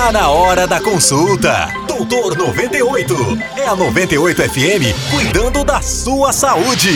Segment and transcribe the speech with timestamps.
[0.00, 1.68] Tá na hora da consulta.
[1.86, 3.14] Doutor 98.
[3.54, 6.88] É a 98 FM cuidando da sua saúde.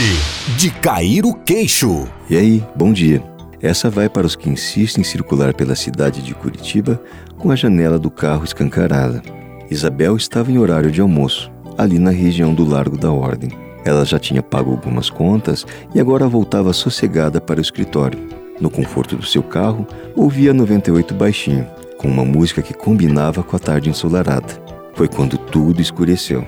[0.57, 2.09] De cair o queixo.
[2.31, 3.23] E aí, bom dia.
[3.61, 6.99] Essa vai para os que insistem em circular pela cidade de Curitiba
[7.37, 9.23] com a janela do carro escancarada.
[9.71, 13.50] Isabel estava em horário de almoço, ali na região do Largo da Ordem.
[13.84, 18.18] Ela já tinha pago algumas contas e agora voltava sossegada para o escritório.
[18.59, 19.86] No conforto do seu carro,
[20.16, 21.66] ouvia 98 baixinho,
[22.05, 24.62] com uma música que combinava com a tarde ensolarada.
[24.92, 26.45] Foi quando tudo escureceu.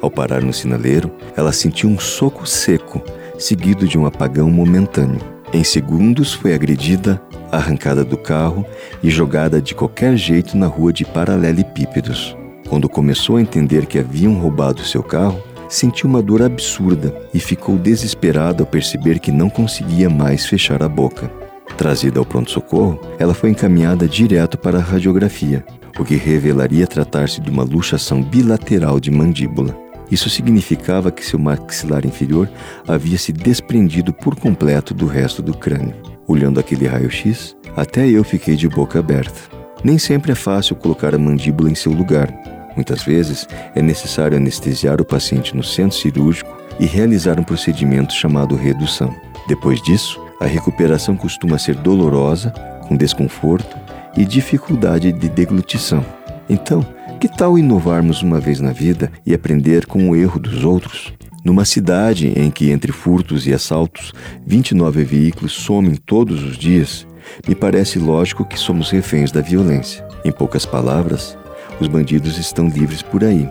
[0.00, 3.02] Ao parar no sinaleiro, ela sentiu um soco seco,
[3.36, 5.20] seguido de um apagão momentâneo.
[5.52, 7.20] Em segundos, foi agredida,
[7.50, 8.64] arrancada do carro
[9.02, 12.36] e jogada de qualquer jeito na rua de paralelepípedos.
[12.68, 17.76] Quando começou a entender que haviam roubado seu carro, sentiu uma dor absurda e ficou
[17.76, 21.49] desesperada ao perceber que não conseguia mais fechar a boca.
[21.76, 25.64] Trazida ao pronto-socorro, ela foi encaminhada direto para a radiografia,
[25.98, 29.76] o que revelaria tratar-se de uma luxação bilateral de mandíbula.
[30.10, 32.48] Isso significava que seu maxilar inferior
[32.86, 35.94] havia se desprendido por completo do resto do crânio.
[36.26, 39.40] Olhando aquele raio-x, até eu fiquei de boca aberta.
[39.82, 42.28] Nem sempre é fácil colocar a mandíbula em seu lugar,
[42.76, 48.54] Muitas vezes é necessário anestesiar o paciente no centro cirúrgico e realizar um procedimento chamado
[48.54, 49.14] redução.
[49.48, 52.50] Depois disso, a recuperação costuma ser dolorosa,
[52.88, 53.76] com desconforto
[54.16, 56.04] e dificuldade de deglutição.
[56.48, 56.84] Então,
[57.20, 61.12] que tal inovarmos uma vez na vida e aprender com o erro dos outros?
[61.44, 64.12] Numa cidade em que, entre furtos e assaltos,
[64.46, 67.06] 29 veículos somem todos os dias,
[67.46, 70.06] me parece lógico que somos reféns da violência.
[70.24, 71.36] Em poucas palavras,
[71.78, 73.48] os bandidos estão livres por aí.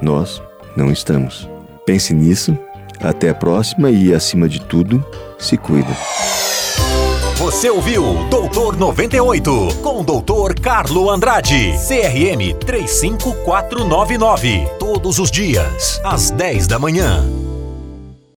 [0.00, 0.40] Nós
[0.76, 1.48] não estamos.
[1.84, 2.56] Pense nisso.
[3.00, 5.04] Até a próxima e, acima de tudo,
[5.38, 5.96] se cuida.
[7.36, 14.66] Você ouviu Doutor 98 com o Doutor Carlo Andrade, CRM 35499.
[14.78, 17.47] Todos os dias, às 10 da manhã.